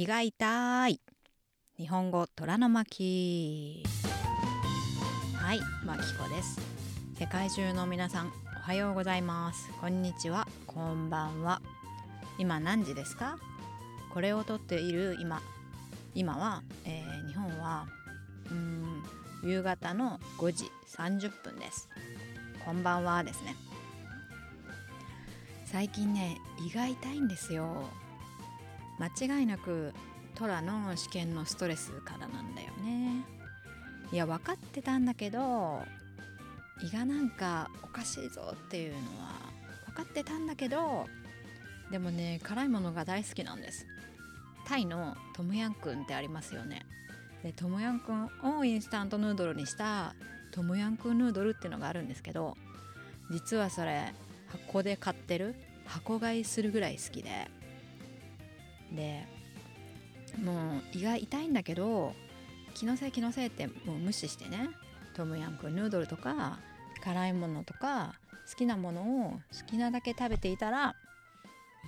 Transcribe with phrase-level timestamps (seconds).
[0.00, 0.98] 胃が痛い。
[1.76, 3.84] 日本語虎の巻。
[5.34, 6.58] はいまきこです。
[7.18, 9.70] 世界中の皆さんおはようございます。
[9.78, 10.48] こんにちは。
[10.66, 11.60] こんばんは。
[12.38, 13.36] 今何時ですか？
[14.14, 15.42] これを撮っている今
[16.14, 17.84] 今は、えー、日本は
[18.50, 19.02] うん
[19.44, 21.90] 夕方の5時30分です。
[22.64, 23.54] こんばんはですね。
[25.66, 27.84] 最近ね胃が痛いんですよ。
[29.00, 29.94] 間違いなく
[30.34, 33.24] トラの試験のストレスからなんだよね。
[34.12, 35.82] いや分かってたんだけど
[36.82, 39.32] 胃がなんかおかしいぞっていうのは
[39.86, 41.06] 分かってたんだけど
[41.90, 43.86] でもね辛いものが大好きなんです。
[44.66, 46.84] タイのトムヤンクンってありますよね。
[47.42, 48.28] でトムヤンクン
[48.58, 50.14] をインスタントヌードルにした
[50.50, 52.56] トムヤンクンヌードルっていうのがあるんですけど
[53.30, 54.12] 実はそれ
[54.48, 55.54] 箱で買ってる
[55.86, 57.50] 箱買いするぐらい好きで。
[58.92, 59.26] で
[60.42, 62.14] もう胃が痛いんだけど
[62.74, 64.70] 気のせい気のせいってもう無視してね
[65.14, 66.58] トムヤンクンヌードルとか
[67.02, 68.14] 辛いものとか
[68.48, 70.94] 好きなものを好きなだけ食べていたら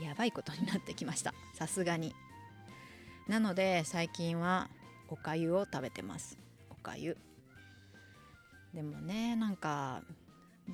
[0.00, 1.34] やばいことになってきました。
[1.54, 2.14] さすがに。
[3.28, 4.68] なので最近は
[5.08, 6.38] おかゆを食べてます。
[6.70, 7.16] おかゆ。
[8.72, 10.02] でもねなんか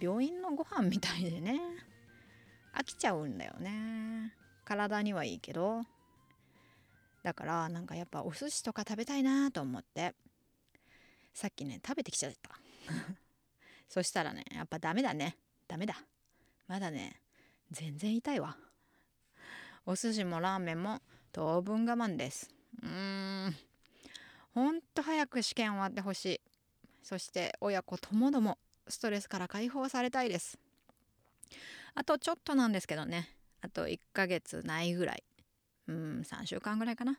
[0.00, 1.60] 病院のご飯みたいでね
[2.74, 4.32] 飽きちゃうんだよね。
[4.64, 5.82] 体にはいいけど
[7.28, 10.14] だからなんかやっぱお寿司とか食べたいなと思って
[11.34, 12.58] さっきね食べてきちゃった。
[13.86, 15.36] そしたらねやっぱダメだね。
[15.66, 16.02] ダメだ。
[16.68, 17.20] まだね
[17.70, 18.56] 全然痛いわ。
[19.84, 22.50] お寿司もラーメンも当分我慢です。
[22.82, 23.56] うーん。
[24.54, 26.40] ほんと早く試験終わってほしい。
[27.02, 28.56] そして親子ともども
[28.88, 30.58] ストレスから解放されたいです。
[31.94, 33.28] あとちょっとなんですけどね。
[33.60, 35.22] あと1ヶ月ないぐらい。
[35.88, 37.12] うん3週間ぐらいかな。
[37.12, 37.18] は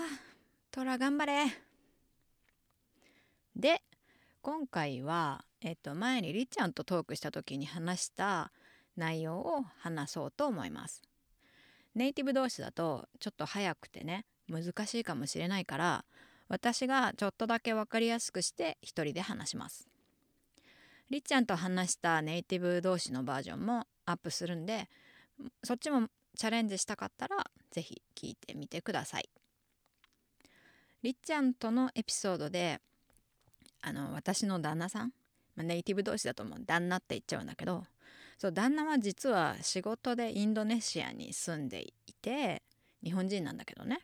[0.00, 0.30] あ
[0.70, 1.46] トラ頑張れ。
[3.56, 3.82] で
[4.40, 8.52] 今回は、えっと、前にりっちゃんとトークした時に話した
[8.96, 11.02] 内容を話そうと思います。
[11.94, 16.04] ネイティブ同士だとちょっと早くてね難しいかもしれないから
[16.48, 19.88] 私がちょっとだけ分かりやすくして一人で話します。
[21.10, 24.88] りっちゃんと話したネイティブ同士のバージョンもアップするんで
[25.64, 26.08] そっちも
[26.40, 27.36] チャレンジしたかったら
[27.70, 29.28] 是非聞いてみてください。
[31.02, 32.80] りっちゃんとのエピソードで
[33.82, 35.12] あの私の旦那さん、
[35.54, 37.84] まあ、ネイティブ同士だともう旦那って言っちゃうんだけど
[38.38, 41.92] そう旦那は実は仕事でインドネシアに住んでい
[42.22, 42.62] て
[43.04, 43.98] 日本人なんだけどね。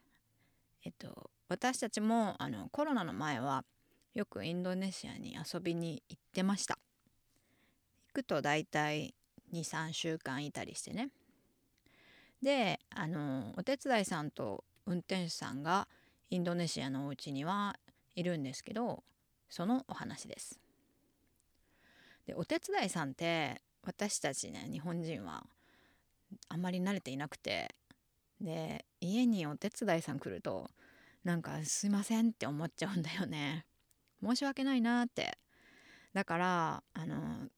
[0.84, 3.64] えっと私たちもあのコロナの前は
[4.12, 6.78] よくインドネシアに遊びに行ってました。
[8.08, 9.14] 行くと大体
[9.54, 11.08] 23週間いたりしてね。
[12.42, 15.88] であのお手伝いさんと運転手さんが
[16.30, 17.76] インドネシアのお家には
[18.14, 19.02] いるんですけど
[19.48, 20.60] そのお話です。
[22.26, 25.44] でお手伝いさんって私たちね日本人は
[26.48, 27.74] あんまり慣れていなくて
[28.40, 30.68] で家にお手伝いさん来ると
[31.24, 33.64] なんかすいませんって思っちゃうんだよね
[34.22, 35.38] 申し訳ないなって
[36.14, 37.48] だからあの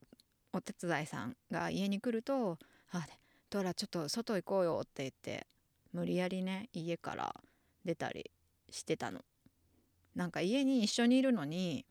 [0.52, 2.58] お手伝いさんが家に来ると
[2.92, 3.06] 「あ
[3.50, 5.46] トラちょっと外行こうよ」って言って
[5.92, 7.34] 無理やりね家から
[7.84, 8.30] 出たり
[8.70, 9.24] してたの。
[10.14, 11.86] なんか家に一緒にいるのに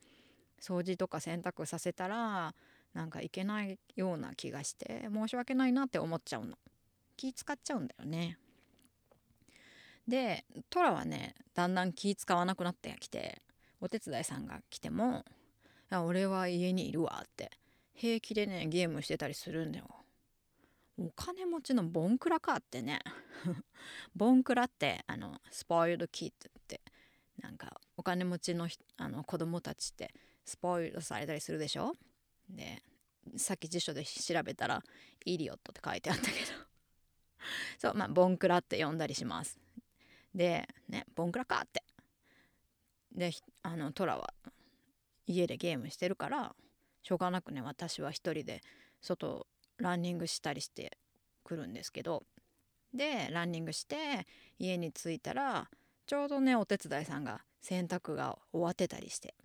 [0.59, 2.53] 掃除とか洗濯させたら
[2.93, 6.57] なんかいけないような気がして申し訳ないなって思っちゃうの。
[7.15, 8.37] 気使っちゃうんだよね。
[10.07, 13.41] でトラはねだんだん気使わなくなってきて
[13.81, 15.25] お手伝いさんが来ても
[15.91, 17.51] 「俺は家にいるわ」って
[17.93, 19.96] 平気でねゲームしてたりするんだよ。
[20.97, 22.99] お金持ちのボンクラかってね。
[24.15, 26.81] ボンクラってあのスポイルドキッドって
[27.39, 30.13] なんかお金持ちのあの子供たちって
[30.43, 31.93] スポイルドされたりするでしょ？
[32.49, 32.81] で
[33.35, 34.83] さっき辞書で調べたら
[35.25, 36.37] 「イリオット」って書いてあったけど。
[37.77, 39.59] そうまあボンクラって呼んだりします。
[40.33, 41.83] でねボンクラかって。
[43.11, 44.33] であのトラは
[45.27, 46.55] 家でゲームしてるから
[47.03, 48.63] しょうがなくね私は一人で
[49.01, 49.47] 外
[49.77, 50.97] ランニングしたりして
[51.43, 52.23] くるんですけど
[52.93, 54.27] でランニングして
[54.59, 55.69] 家に着いたら
[56.05, 59.35] ちょうどねお手伝いさんが洗濯が終わってたりして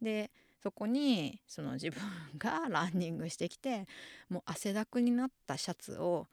[0.00, 0.30] で
[0.62, 2.00] そこにその自分
[2.38, 3.86] が ランニングしてきて
[4.28, 6.28] もう汗だくになったシャツを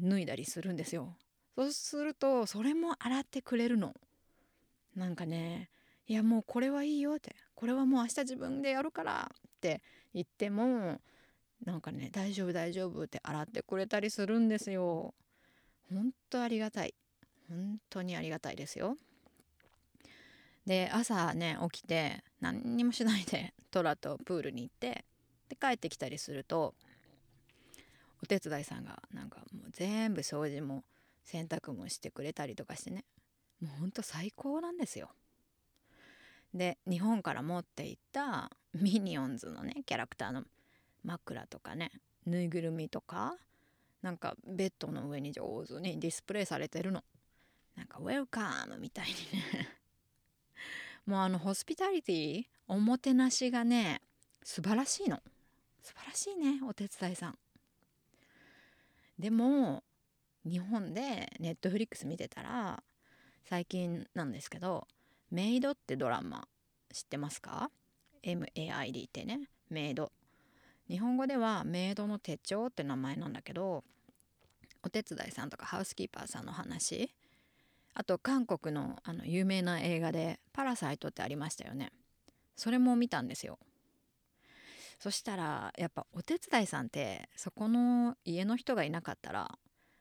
[0.00, 1.16] 脱いだりするんですよ。
[1.54, 3.94] そうするとそれも洗ってくれるの。
[4.94, 5.68] なんかね
[6.06, 9.82] いやもうこれはいいよってこれはもう明日自分でやるからって
[10.14, 11.00] 言っても
[11.64, 15.14] なんかね大丈夫大丈夫って洗ってくれたりするんですよ。
[15.92, 16.94] ほんとありがたい。
[17.52, 18.96] 本当にありがたいですよ
[20.66, 25.04] で朝ね起きて何にもしないで トラとプールに行って
[25.48, 26.74] で帰ってきたりすると
[28.22, 30.84] お手伝いさんがなんかもう全部掃除も
[31.24, 33.04] 洗濯もしてくれたりとかしてね
[33.60, 35.14] もうほんと最高なんですよ。
[36.54, 40.44] で日本から持っていったミニオンズのねキャラクターの
[41.04, 41.90] 枕とかね
[42.26, 43.36] ぬいぐるみとか
[44.02, 47.04] なんかベッドの上に上手にディスプレイされてるの。
[47.76, 49.68] なんかウェルカムみたいにね。
[51.06, 54.02] もうあのホスピタリティおもてなしがね
[54.42, 55.22] 素晴らしいの。
[55.82, 57.38] 素晴らしいねお手伝いさん。
[59.18, 59.84] でも
[60.44, 62.82] 日本でネットフリックス見てたら
[63.44, 64.88] 最近なんですけど
[65.30, 66.48] 「メイド」ってドラマ
[66.92, 67.70] 知ってますか
[68.22, 70.12] ?MAID ってねメイド。
[70.88, 73.84] 日本語ではメイドの手帳って名前なんだけど
[74.82, 77.14] お手伝いさんとかハウスキーパーさんの話。
[77.94, 81.92] あと韓国のあの有名な映画で「パラサイト」ってありましたよね。
[82.56, 83.58] それも見たんですよ。
[84.98, 89.58] そしたらやっぱお手伝いさんってそこの家の人がいなかったら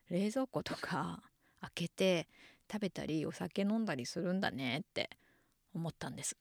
[0.10, 1.24] 冷蔵庫とか
[1.60, 2.28] 開けて
[2.72, 5.10] 食べたりお酒飲んだりするんだねって
[5.74, 6.38] 思ったんです。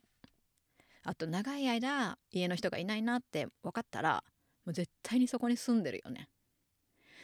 [1.02, 4.22] あと長い間家の人がいないなって分かったら
[4.64, 6.28] もう絶対にそこに住んでるよね。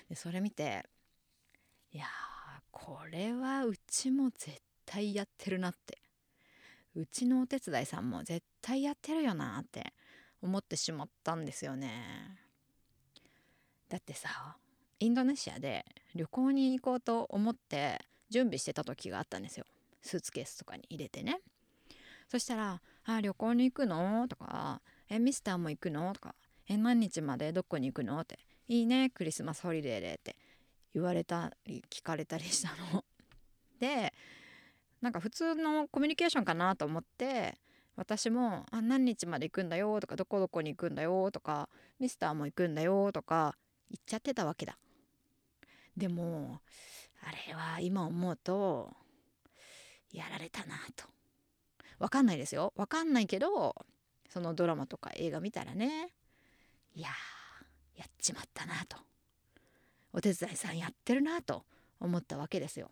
[0.09, 0.85] でそれ見て
[1.93, 2.07] いや
[2.71, 5.99] これはうちも絶対やってるなって。
[6.97, 9.93] うちのお手伝いさんも絶対やってるよなって
[10.41, 12.41] 思ってしまったんですよね。
[13.91, 14.57] だってさ
[14.99, 15.85] インドネシアで
[16.15, 18.01] 旅行に行こうと思って
[18.31, 19.67] 準備してた時があったんですよ。
[20.01, 21.41] スーツケースとかに入れてね。
[22.29, 26.35] そしたら「あ旅行に行くの?」とか「えミスターも行くの?」とか
[26.69, 28.39] 「え何日までどこに行くの?」って
[28.69, 30.37] 「いいねクリスマスホリデーで」って
[30.95, 33.05] 言われたり聞かれたりしたの。
[33.79, 34.13] で
[35.01, 37.59] なんか普通のコミュニケーションかなと思って
[37.95, 41.69] 私も「あ何日まで行くんだよ」とか「どこどこに行くんだよ」とか
[42.01, 43.57] 「ミスターも行くんだよ」とか
[43.91, 44.79] 言っちゃってたわけだ。
[45.97, 46.61] でも
[47.23, 48.95] あれは今思うと
[50.11, 51.16] やられたなと。
[51.99, 52.73] わかんないですよ。
[52.77, 53.75] わかんないけど
[54.29, 56.13] そのドラマとか映画見たらね。
[56.95, 57.09] いや
[57.95, 58.97] やっちまったなと。
[60.13, 61.65] お手伝いさんやってるなと
[62.01, 62.91] 思ったわけですよ。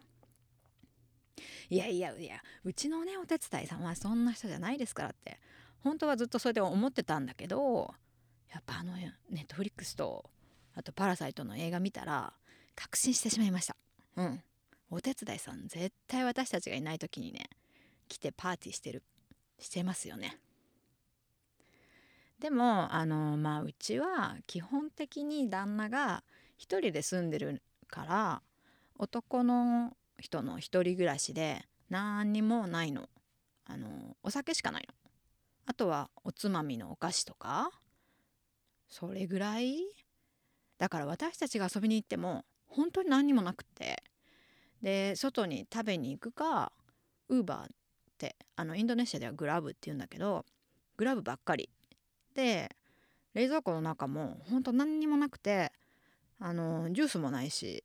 [1.68, 5.38] いやいやいやうちのねお手伝いさんはそんな人じゃないですからって。
[5.80, 7.92] 本当はずっとそれで思ってたんだけど
[8.50, 10.30] やっぱあのネットフリックスと
[10.74, 12.32] あと「パラサイト」の映画見たら
[12.74, 13.76] 確信してしまいました。
[14.16, 14.42] うん。
[14.90, 17.50] お手伝いさん絶対私たちがいない時にね
[18.08, 19.02] 来てパーティーしてる
[19.58, 20.38] してますよね。
[22.38, 26.24] でもあのまあうちは基本的に旦那が
[26.56, 28.42] 一人で住んでるから
[28.98, 33.08] 男の人の一人暮らしで何にもないの。
[33.66, 33.88] あの
[34.22, 34.94] お酒しかないの。
[35.66, 37.70] あとはおつまみのお菓子とか
[38.88, 39.78] それぐらい。
[40.76, 44.02] だから私たちが遊びに行っても本当に何にもなくって。
[44.82, 46.70] で外に食べに行くか
[47.30, 47.70] ウーバー
[48.24, 50.44] ってあのインドネシアではグラブって言うんだけど
[50.96, 51.68] グラブばっかり。
[52.34, 52.74] で
[53.34, 55.72] 冷蔵庫の中も本当何にもなくて
[56.40, 57.84] あのジュースもないし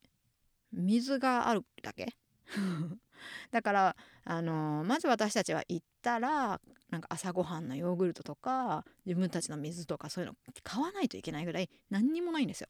[0.71, 2.15] 水があるだけ。
[3.51, 12.68] だからあのまず私たちは行ったらなんか朝ごはんのヨーグルトとか自分たちの水とかそういうの買わないといけないぐらい何にもないんですよ。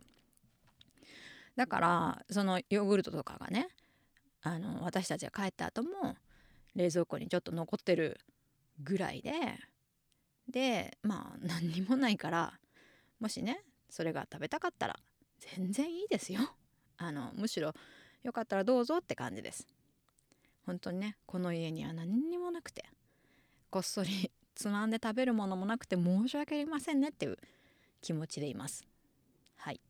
[1.55, 3.67] だからそのヨーグルトとかがね
[4.41, 6.15] あの私たちが帰った後も
[6.75, 8.19] 冷蔵庫にちょっと残ってる
[8.81, 9.31] ぐらいで
[10.47, 12.53] でまあ何にもないから
[13.19, 14.99] もしねそれが食べたかったら
[15.57, 16.55] 全然いいですよ。
[16.97, 17.73] あのむしろ
[18.23, 19.67] よかったらどうぞって感じです。
[20.65, 22.85] 本当にねこの家には何にもなくて
[23.69, 27.37] こっそり つまんで食べるものもなくて申し訳ありませんねっていう
[28.01, 28.85] 気持ちでいます。
[29.57, 29.81] はい。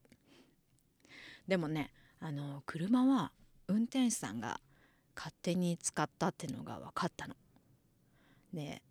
[1.48, 3.32] でもねあの車は
[3.68, 4.62] 運転手さんが
[5.20, 7.36] 勝手に使ったっていうのが分かったの。
[8.54, 8.82] で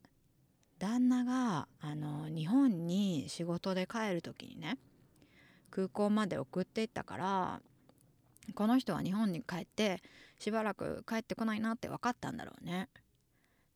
[0.78, 4.76] 旦那があの日本に仕事で帰る時にね
[5.70, 7.62] 空港まで送っていったから
[8.54, 10.02] この人は日本に帰って
[10.38, 12.90] しばらく帰ってこないなって分かったんだろうね。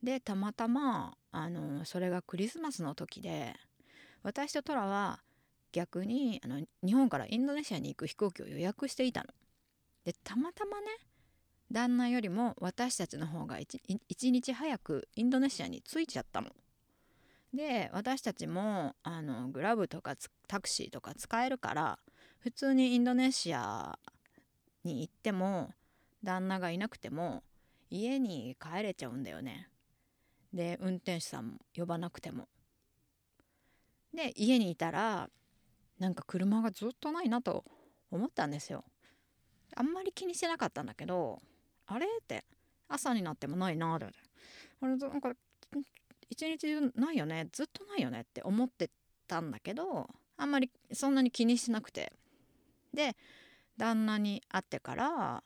[0.02, 3.54] でたまたまあのそれがクリスマスの時で
[4.22, 5.20] 私とトラは
[5.72, 9.28] 逆にあの日本からインドネシアに行く飛行機を予約していたの。
[10.04, 10.86] でたまたまね
[11.72, 16.50] 旦那よりも私たちの方が 1, 1日早くインドネシアに着いちゃったの。
[17.54, 20.14] で私たちもあのグラブとか
[20.48, 21.98] タクシーとか使えるから
[22.38, 23.98] 普通にインドネシア
[24.84, 25.70] に行っても
[26.22, 27.42] 旦那がいなくても
[27.90, 29.68] 家に帰れちゃうんだよね。
[30.52, 32.48] で運転手さんも呼ばなくても。
[34.14, 35.30] で家にいたら
[35.98, 37.64] なんか車がずっとないなと
[38.10, 38.84] 思ったんですよ。
[39.74, 41.40] あんまり気にしてなかったんだけど
[41.92, 42.06] あれ？
[42.06, 42.44] って。
[42.88, 45.32] 朝になってもないなってあれなんか
[46.28, 47.48] 一日中ないよね？
[47.50, 48.90] ずっとないよねって思って
[49.26, 52.12] たんだけどあんまりそんなに気にしなくて。
[52.92, 53.16] で
[53.78, 55.42] 旦那に会ってから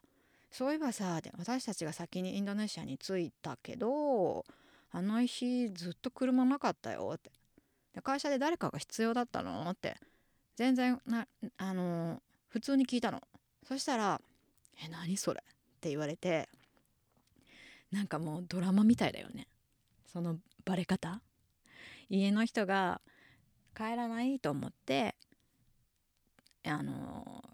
[0.51, 4.45] そういえばさ私たちが先にインドネシアに着いたけど
[4.91, 7.31] あの日ずっと車なかったよって。
[8.03, 9.97] 会社で誰かが必要だったのって
[10.57, 13.23] 全然なあの普通に聞いたの。
[13.63, 14.21] そしたら
[14.85, 15.45] 「え何それ?」
[15.87, 16.49] って言われて
[17.93, 19.47] なんかもうドラマみたいだよね。
[20.13, 21.23] そのバレ方。
[22.09, 23.01] 家の人が
[23.77, 25.15] 帰らないと思って
[26.65, 27.45] あの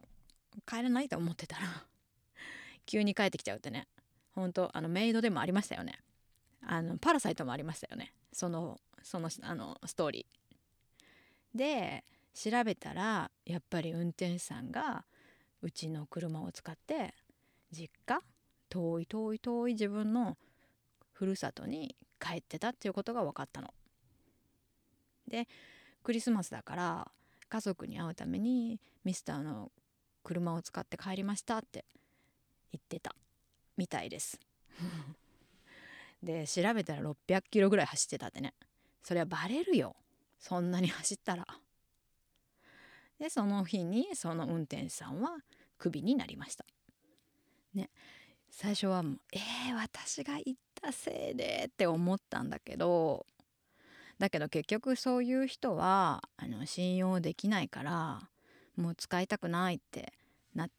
[0.66, 1.86] 帰らないと思ってたら
[2.86, 3.86] 急に帰ってきちゃうってね。
[4.32, 5.98] 本当あのメイドでもありましたよね。
[6.62, 8.14] あのパラサイトもありましたよね。
[8.32, 11.58] そのそのあのストーリー。
[11.58, 15.04] で調べたらやっぱり運転手さんが
[15.60, 17.14] うちの車を使って
[17.72, 18.20] 実家？
[18.68, 20.36] 遠い遠い遠い自分の
[21.12, 23.74] ふるさとに帰ってたっていうことが分かったの。
[25.28, 25.48] で
[26.02, 27.10] クリスマスだから
[27.48, 29.70] 家族に会うためにミスターの
[30.24, 31.84] 車を使って帰りましたって
[32.72, 33.14] 言ってた
[33.76, 34.40] みたいです。
[36.22, 38.54] で調べたら600キロぐらい走ってたってね
[39.02, 39.96] それはバレるよ
[40.38, 41.46] そんなに走ったら。
[43.18, 45.38] でその日にその運転手さんは
[45.78, 46.64] クビになりました。
[47.74, 47.90] ね
[48.50, 53.26] 最初はもう「えー、私が行ったせいで」って思ったんだけど
[54.18, 58.30] だけど結局そういう人はあの信用できないから
[58.76, 60.12] もう使いたくないって
[60.54, 60.70] なっ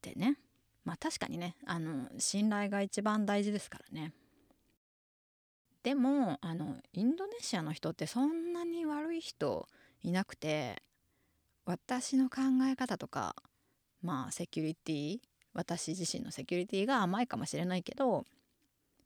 [0.00, 0.38] てね
[0.84, 4.12] まあ確かにねあの信頼が一番大事ですからね。
[5.82, 9.68] でもあのインドネシアの人ってそんなに悪い人
[10.02, 10.82] いなくて
[11.66, 13.36] 私の考え方とか
[14.00, 15.18] まあセキュリティ
[15.54, 18.24] 私自身のセキュリティが甘いかもしれないけど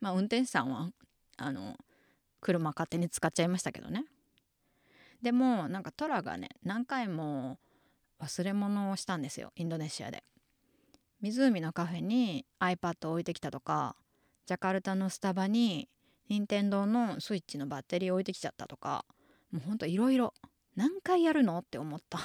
[0.00, 0.90] まあ運転手さんは
[1.37, 1.76] あの
[2.40, 4.05] 車勝手に使っちゃいましたけどね。
[5.23, 7.59] でもなんかトラがね何回も
[8.21, 10.25] 忘れ物をしたんですよインドネシアで。
[11.21, 13.97] 湖のカフェに iPad を置いてきたとか
[14.47, 15.88] ジャカルタのスタバに
[16.28, 19.05] 任天堂のスイッチのバッテリー置いてきちゃったとか
[19.50, 20.35] もうほんといろいろ
[20.76, 22.19] 何回やるのって思った。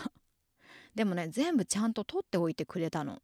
[0.93, 3.21] でもね全部ちゃんと取っておいてくれたの。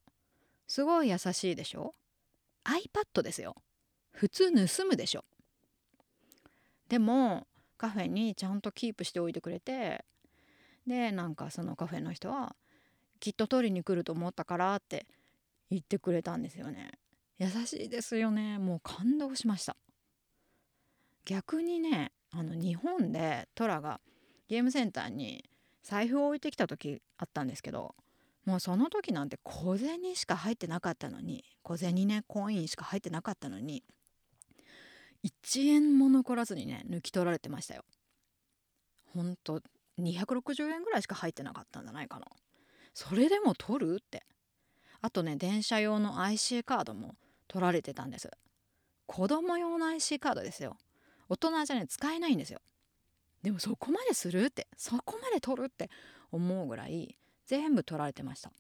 [0.70, 1.96] すごい優しいでしょ
[2.64, 3.56] ？iPad ですよ。
[4.12, 5.26] 普通盗むでしょ。
[6.88, 10.06] でもカフェにちゃんとキープしておいてくれて
[10.86, 12.56] でなんかそのカフェの人は
[13.20, 15.08] 「きっと取りに来ると思ったから」って
[15.72, 16.92] 言ってくれたんですよね。
[17.40, 18.60] 優しいですよね。
[18.60, 19.76] もう感動しました。
[21.26, 24.02] 逆にねあの日本でトラが
[24.48, 25.50] ゲームセンターに
[25.82, 27.96] 財布を置いてきた時あったんですけど
[28.46, 33.84] もうその時なんて小銭しか入ってなかったのに小銭ねコインしか入ってなかったのに
[35.24, 37.84] 1円も残らずにね抜き取られてましたよ。
[39.14, 39.62] ほんと
[40.00, 42.26] 260円ぐらいしか入ってなかったんじゃないかな。
[42.94, 44.24] それでも取るって。
[45.02, 47.16] あとね電車用の IC カードも
[47.48, 48.30] 取られてたんです。
[49.06, 50.78] 子供用の IC カードですよ。
[51.28, 52.60] 大人じゃね使えないんですよ。
[53.44, 55.90] でもそこまでするってそこまで取るって
[56.32, 57.18] 思うぐらい
[57.50, 58.52] 全部取られてました。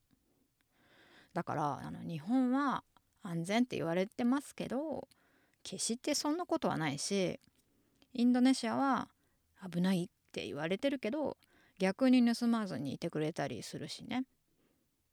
[1.35, 2.83] だからあの日本は
[3.21, 5.07] 安全って言われてますけど
[5.61, 7.39] 決してそんなことはないし
[8.13, 9.07] インドネシアは
[9.71, 11.37] 危ないって言われてるけど
[11.77, 14.25] 逆に盗まずにいてくれたりするしね。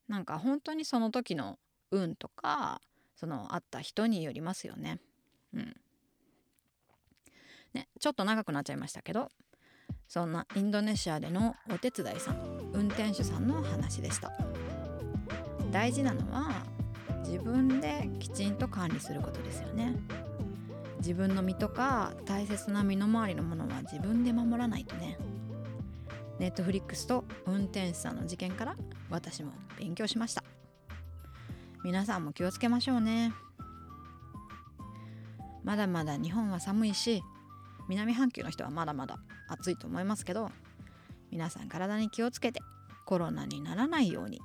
[0.09, 1.59] なんか本当にその時の
[1.91, 2.81] 運とか
[3.15, 5.01] その会った人によりますよね。
[5.53, 5.77] うん。
[7.75, 9.31] ねちょっと長くなっちゃいましたけど
[10.09, 12.37] そんなインドネシアでのお手伝いさん
[12.73, 14.33] 運転手さんの話でした。
[15.73, 16.65] 大事なのは
[17.25, 19.97] 自分できちんと管理することですよね。
[20.99, 25.19] 自分の身とか大切な身の回りのものは自分で守らないとね。
[26.39, 28.77] ネットフリックスと運転手さんの事件から
[29.11, 30.45] 私も勉強しました。
[31.85, 33.33] 皆さんも気をつけましょうね。
[35.65, 37.23] まだまだ日本は寒いし
[37.89, 40.51] 南半球の人はまだまだ暑いと思いますけど
[41.31, 42.61] 皆さん体に気をつけて
[43.05, 44.41] コロナにならないように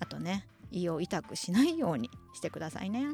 [0.00, 3.06] あとね胃を痛くしないようにしてくださいね。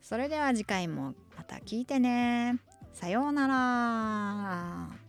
[0.00, 2.60] それでは次回もまた聞いてね。
[2.92, 5.07] さようなら。